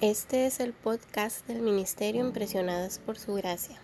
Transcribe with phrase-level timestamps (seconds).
[0.00, 3.78] Este es el podcast del Ministerio Impresionadas por Su Gracia.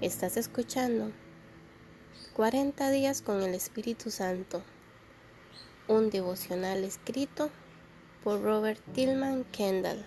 [0.00, 1.12] Estás escuchando
[2.34, 4.62] 40 días con el Espíritu Santo,
[5.88, 7.50] un devocional escrito
[8.24, 10.06] por Robert Tillman Kendall.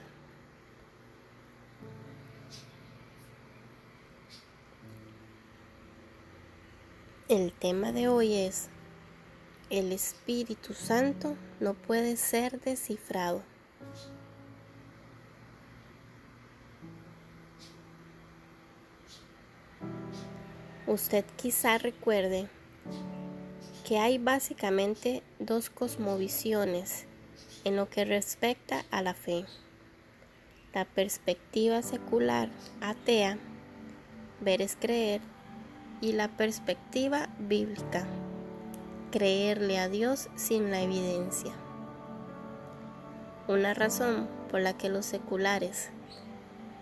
[7.28, 8.70] El tema de hoy es
[9.70, 13.44] El Espíritu Santo no puede ser descifrado.
[20.88, 22.48] Usted quizá recuerde
[23.86, 27.06] que hay básicamente dos cosmovisiones
[27.64, 29.46] en lo que respecta a la fe.
[30.74, 32.50] La perspectiva secular
[32.82, 33.40] atea,
[34.42, 35.22] ver es creer,
[36.02, 38.06] y la perspectiva bíblica,
[39.12, 41.54] creerle a Dios sin la evidencia.
[43.48, 45.90] Una razón por la que los seculares,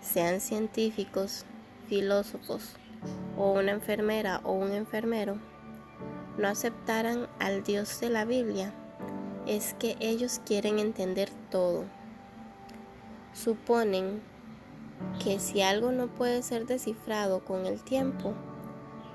[0.00, 1.44] sean científicos,
[1.88, 2.76] filósofos,
[3.36, 5.38] o una enfermera o un enfermero
[6.38, 8.72] no aceptaran al Dios de la Biblia
[9.46, 11.84] es que ellos quieren entender todo.
[13.34, 14.22] Suponen
[15.22, 18.32] que si algo no puede ser descifrado con el tiempo,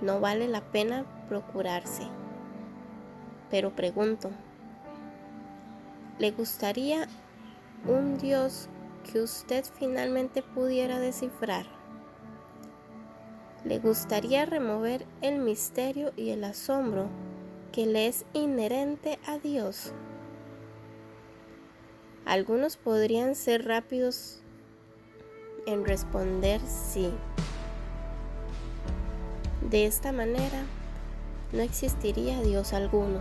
[0.01, 2.03] no vale la pena procurarse.
[3.49, 4.29] Pero pregunto,
[6.19, 7.07] ¿le gustaría
[7.87, 8.69] un Dios
[9.11, 11.79] que usted finalmente pudiera descifrar?
[13.65, 17.09] le gustaría remover el misterio y el asombro
[17.71, 19.93] que le es inherente a Dios.
[22.25, 24.41] Algunos podrían ser rápidos
[25.65, 27.11] en responder sí.
[29.69, 30.63] De esta manera,
[31.51, 33.19] no existiría Dios alguno.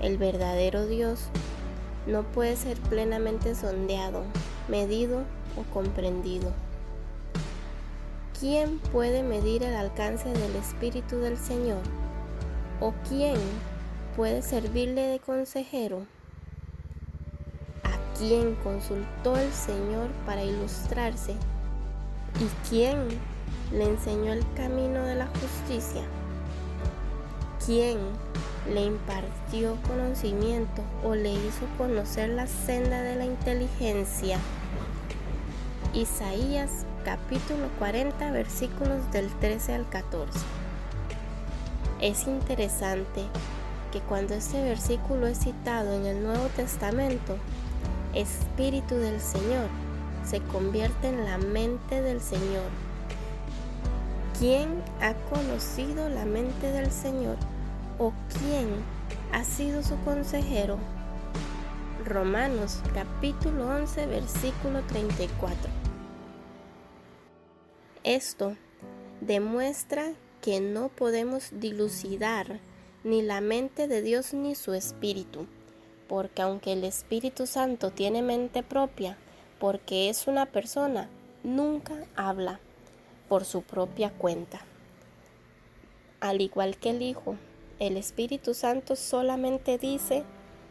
[0.00, 1.28] El verdadero Dios
[2.06, 4.22] no puede ser plenamente sondeado,
[4.68, 5.24] medido
[5.56, 6.52] o comprendido.
[8.38, 11.80] ¿Quién puede medir el alcance del Espíritu del Señor?
[12.80, 13.36] ¿O quién
[14.14, 16.06] puede servirle de consejero?
[17.82, 21.32] ¿A quién consultó el Señor para ilustrarse?
[21.32, 23.08] ¿Y quién
[23.72, 26.02] le enseñó el camino de la justicia?
[27.66, 27.98] ¿Quién
[28.72, 34.38] le impartió conocimiento o le hizo conocer la senda de la inteligencia?
[35.92, 40.38] Isaías capítulo 40 versículos del 13 al 14.
[42.00, 43.22] Es interesante
[43.90, 47.36] que cuando este versículo es citado en el Nuevo Testamento,
[48.14, 49.66] Espíritu del Señor
[50.24, 52.70] se convierte en la mente del Señor.
[54.38, 54.68] ¿Quién
[55.00, 57.38] ha conocido la mente del Señor
[57.98, 58.68] o quién
[59.32, 60.78] ha sido su consejero?
[62.04, 65.70] Romanos capítulo 11 versículo 34.
[68.04, 68.56] Esto
[69.20, 70.12] demuestra
[70.42, 72.60] que no podemos dilucidar
[73.02, 75.46] ni la mente de Dios ni su espíritu,
[76.08, 79.16] porque aunque el Espíritu Santo tiene mente propia,
[79.58, 81.08] porque es una persona,
[81.42, 82.60] nunca habla
[83.28, 84.60] por su propia cuenta.
[86.20, 87.36] Al igual que el Hijo,
[87.78, 90.24] el Espíritu Santo solamente dice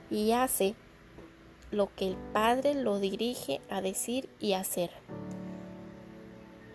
[0.10, 0.76] y hace
[1.72, 4.92] lo que el Padre lo dirige a decir y hacer.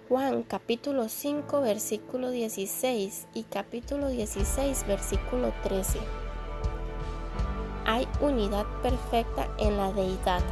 [0.08, 5.98] Juan capítulo 5 versículo 16 y capítulo 16 versículo 13.
[7.86, 10.42] Hay unidad perfecta en la deidad.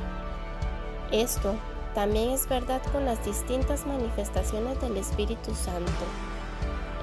[1.13, 1.55] Esto
[1.95, 5.93] también es verdad con las distintas manifestaciones del Espíritu Santo.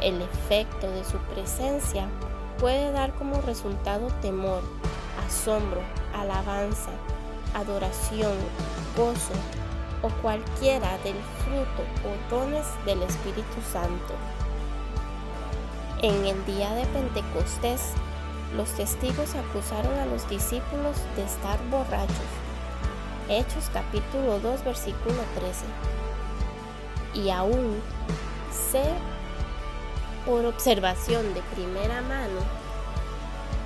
[0.02, 2.10] El efecto de su presencia
[2.60, 4.62] puede dar como resultado temor,
[5.28, 5.82] asombro,
[6.14, 6.92] alabanza,
[7.54, 8.36] adoración,
[8.96, 9.34] gozo,
[10.02, 14.14] o cualquiera del fruto o dones del Espíritu Santo.
[16.02, 17.94] En el día de Pentecostés,
[18.56, 22.16] los testigos acusaron a los discípulos de estar borrachos.
[23.28, 25.66] Hechos capítulo 2 versículo 13.
[27.26, 27.82] Y aún
[28.52, 28.84] sé
[30.26, 32.40] por observación de primera mano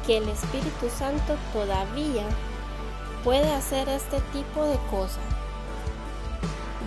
[0.05, 2.25] que el Espíritu Santo todavía
[3.23, 5.23] puede hacer este tipo de cosas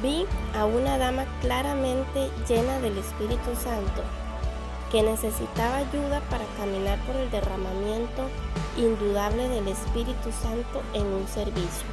[0.02, 0.26] Vi
[0.58, 4.02] a una dama claramente llena del Espíritu Santo,
[4.90, 8.28] que necesitaba ayuda para caminar por el derramamiento
[8.76, 11.86] indudable del Espíritu Santo en un servicio.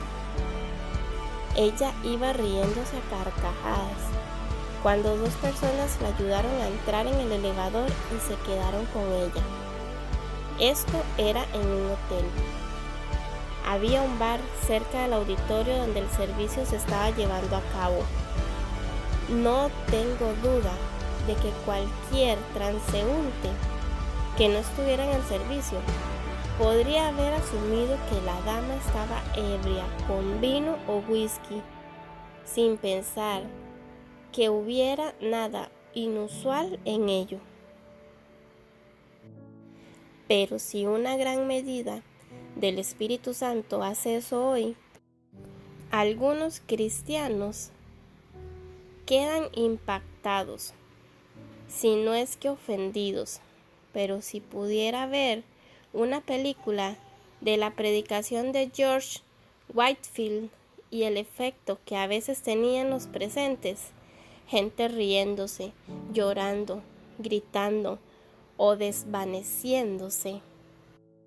[1.56, 4.29] Ella iba riéndose a carcajadas
[4.84, 9.44] cuando dos personas la ayudaron a entrar en el elevador y se quedaron con ella.
[10.60, 12.26] Esto era en un hotel.
[13.66, 18.04] había un bar cerca del auditorio donde el servicio se estaba llevando a cabo.
[19.30, 20.74] No tengo duda
[21.28, 23.50] de que cualquier transeúnte
[24.38, 25.78] que no estuviera en el servicio
[26.58, 31.62] podría haber asumido que la dama estaba ebria con vino o whisky,
[32.44, 33.44] sin pensar
[34.32, 37.40] que hubiera nada inusual en ello.
[40.28, 42.04] Pero si una gran medida
[42.56, 44.76] del Espíritu Santo hace eso hoy,
[45.92, 47.72] algunos cristianos
[49.08, 50.74] quedan impactados,
[51.68, 53.42] si no es que ofendidos,
[53.92, 55.44] pero si pudiera ver
[55.94, 56.96] una película
[57.42, 59.22] de la predicación de George
[59.74, 60.52] Whitefield
[60.92, 63.92] y el efecto que a veces tenían los presentes,
[64.50, 65.74] gente riéndose,
[66.12, 66.82] llorando,
[67.20, 68.00] gritando,
[68.58, 70.42] o desvaneciéndose.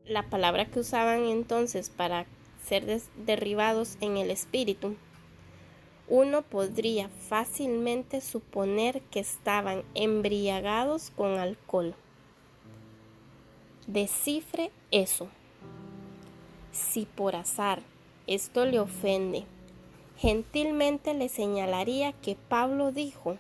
[0.04, 2.26] La palabra que usaban entonces para
[2.66, 4.96] ser derribados en el espíritu,
[6.08, 11.94] uno podría fácilmente suponer que estaban embriagados con alcohol.
[13.86, 15.28] Descifre eso.
[16.72, 17.82] Si por azar
[18.26, 19.44] esto le ofende,
[20.22, 23.38] gentilmente le señalaría que Pablo dijo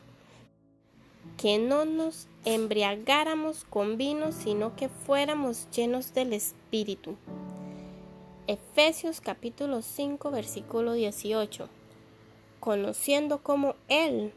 [1.36, 7.14] que no nos embriagáramos con vino, sino que fuéramos llenos del Espíritu.
[8.48, 11.68] Efesios capítulo 5 versículo 18.
[12.58, 14.32] Conociendo como Él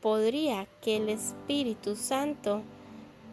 [0.00, 2.62] podría que el Espíritu Santo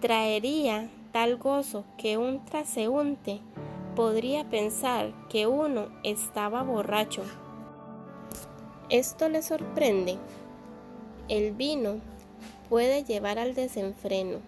[0.01, 3.39] traería tal gozo que un transeúnte
[3.95, 7.23] podría pensar que uno estaba borracho.
[8.89, 10.17] ¿Esto le sorprende?
[11.27, 11.97] El vino
[12.69, 14.39] puede llevar al desenfreno.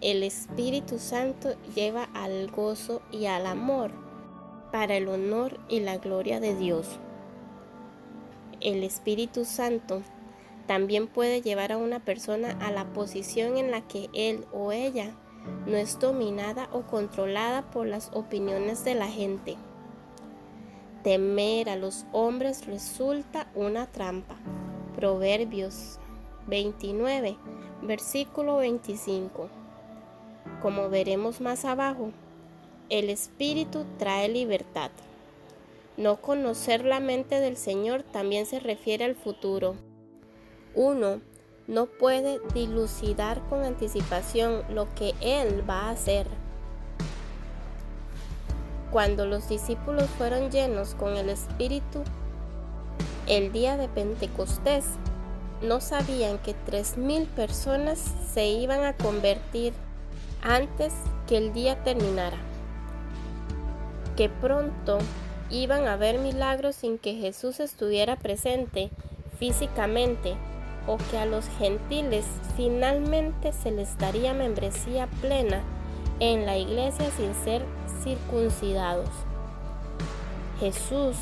[0.00, 3.90] El Espíritu Santo lleva al gozo y al amor
[4.72, 6.86] para el honor y la gloria de Dios.
[8.62, 10.00] El Espíritu Santo
[10.66, 15.14] también puede llevar a una persona a la posición en la que él o ella
[15.66, 19.58] no es dominada o controlada por las opiniones de la gente.
[21.06, 24.34] Temer a los hombres resulta una trampa.
[24.96, 26.00] Proverbios
[26.48, 27.36] 29,
[27.82, 29.48] versículo 25.
[30.60, 32.10] Como veremos más abajo,
[32.88, 34.90] el Espíritu trae libertad.
[35.96, 39.76] No conocer la mente del Señor también se refiere al futuro.
[40.74, 41.20] Uno
[41.68, 46.26] no puede dilucidar con anticipación lo que Él va a hacer.
[48.90, 52.02] Cuando los discípulos fueron llenos con el Espíritu,
[53.26, 54.84] el día de Pentecostés,
[55.62, 57.98] no sabían que 3.000 personas
[58.32, 59.72] se iban a convertir
[60.42, 60.92] antes
[61.26, 62.36] que el día terminara.
[64.16, 64.98] Que pronto
[65.50, 68.90] iban a ver milagros sin que Jesús estuviera presente
[69.38, 70.34] físicamente
[70.86, 72.24] o que a los gentiles
[72.56, 75.62] finalmente se les daría membresía plena
[76.20, 77.62] en la iglesia sin ser
[80.60, 81.16] Jesús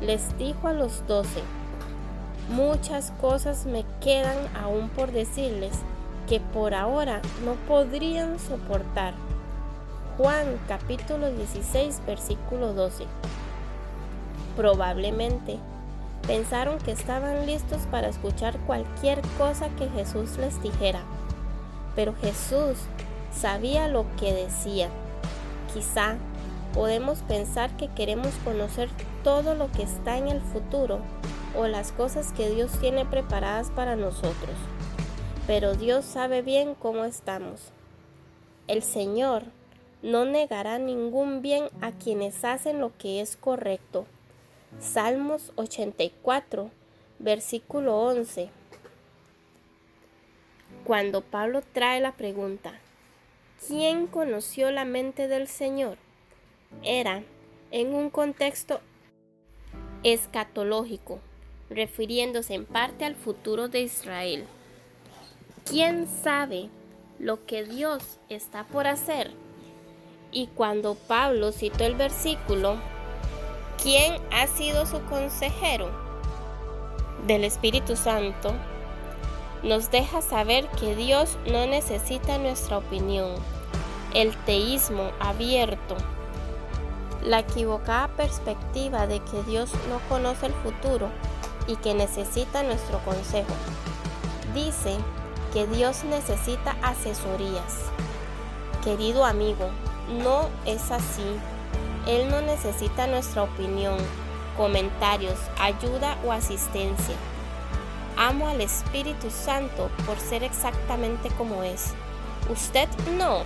[0.00, 1.42] les dijo a los doce,
[2.48, 5.72] Muchas cosas me quedan aún por decirles
[6.28, 9.14] que por ahora no podrían soportar.
[10.18, 13.04] Juan capítulo 16 versículo 12.
[14.56, 15.58] Probablemente
[16.26, 21.00] pensaron que estaban listos para escuchar cualquier cosa que Jesús les dijera.
[21.96, 22.78] Pero Jesús
[23.32, 24.90] sabía lo que decía.
[25.74, 26.16] Quizá
[26.74, 28.88] podemos pensar que queremos conocer
[29.24, 31.00] todo lo que está en el futuro
[31.56, 34.56] o las cosas que Dios tiene preparadas para nosotros.
[35.46, 37.60] Pero Dios sabe bien cómo estamos.
[38.68, 39.44] El Señor
[40.02, 44.06] no negará ningún bien a quienes hacen lo que es correcto.
[44.78, 46.70] Salmos 84,
[47.18, 48.48] versículo 11.
[50.84, 52.72] Cuando Pablo trae la pregunta,
[53.66, 55.98] ¿quién conoció la mente del Señor?
[56.82, 57.22] Era
[57.70, 58.80] en un contexto
[60.02, 61.20] escatológico
[61.68, 64.44] refiriéndose en parte al futuro de Israel.
[65.64, 66.68] ¿Quién sabe
[67.18, 69.30] lo que Dios está por hacer?
[70.32, 72.76] Y cuando Pablo citó el versículo,
[73.82, 75.90] ¿quién ha sido su consejero?
[77.26, 78.54] Del Espíritu Santo,
[79.62, 83.34] nos deja saber que Dios no necesita nuestra opinión.
[84.14, 85.96] El teísmo abierto
[87.22, 91.10] la equivocada perspectiva de que Dios no conoce el futuro
[91.66, 93.52] y que necesita nuestro consejo.
[94.54, 94.96] Dice
[95.52, 97.84] que Dios necesita asesorías.
[98.82, 99.68] Querido amigo,
[100.22, 101.36] no es así.
[102.06, 103.98] Él no necesita nuestra opinión,
[104.56, 107.14] comentarios, ayuda o asistencia.
[108.16, 111.94] Amo al Espíritu Santo por ser exactamente como es.
[112.50, 113.42] Usted no.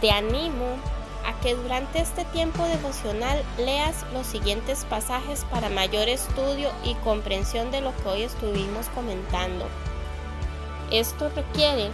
[0.00, 0.76] Te animo
[1.26, 7.70] a que durante este tiempo devocional leas los siguientes pasajes para mayor estudio y comprensión
[7.70, 9.66] de lo que hoy estuvimos comentando.
[10.90, 11.90] Esto requiere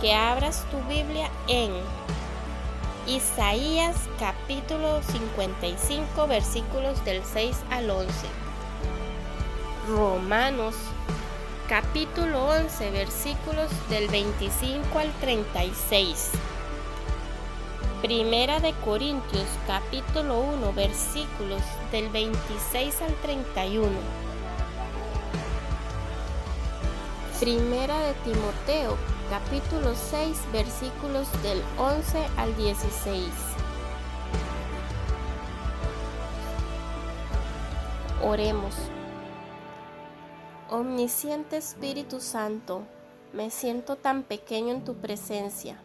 [0.00, 1.70] que abras tu Biblia en
[3.06, 8.10] Isaías capítulo 55 versículos del 6 al 11.
[9.90, 10.76] Romanos
[11.68, 16.30] capítulo 11 versículos del 25 al 36.
[18.00, 23.88] Primera de Corintios capítulo 1 versículos del 26 al 31.
[27.40, 28.96] Primera de Timoteo
[29.28, 33.24] capítulo 6 versículos del 11 al 16.
[38.22, 38.74] Oremos.
[40.72, 42.82] Omnisciente Espíritu Santo,
[43.32, 45.80] me siento tan pequeño en tu presencia.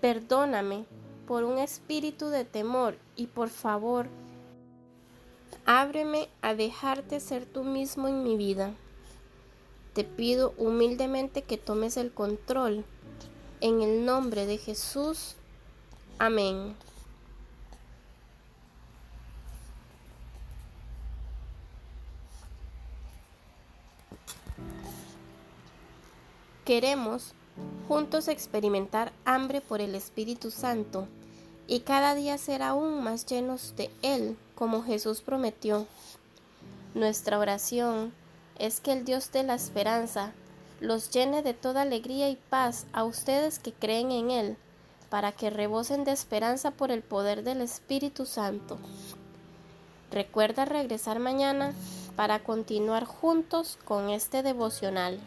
[0.00, 0.86] Perdóname
[1.26, 4.06] por un espíritu de temor y por favor,
[5.66, 8.72] ábreme a dejarte ser tú mismo en mi vida.
[9.92, 12.86] Te pido humildemente que tomes el control.
[13.60, 15.34] En el nombre de Jesús.
[16.18, 16.74] Amén.
[26.64, 27.34] Queremos
[27.88, 31.08] juntos experimentar hambre por el Espíritu Santo
[31.66, 35.86] y cada día ser aún más llenos de Él como Jesús prometió.
[36.94, 38.12] Nuestra oración
[38.60, 40.34] es que el Dios de la esperanza
[40.78, 44.56] los llene de toda alegría y paz a ustedes que creen en Él,
[45.10, 48.78] para que rebosen de esperanza por el poder del Espíritu Santo.
[50.12, 51.72] Recuerda regresar mañana
[52.14, 55.18] para continuar juntos con este devocional.